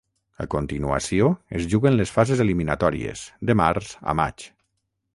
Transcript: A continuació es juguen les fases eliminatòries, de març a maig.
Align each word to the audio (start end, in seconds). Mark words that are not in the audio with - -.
A 0.45 0.45
continuació 0.53 1.27
es 1.59 1.69
juguen 1.75 1.99
les 1.99 2.15
fases 2.17 2.43
eliminatòries, 2.49 3.29
de 3.51 3.61
març 3.63 3.97
a 4.15 4.21
maig. 4.25 4.53